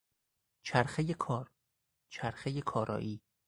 [0.63, 1.51] چرخهی کار،
[2.09, 3.21] چرخهی کارایی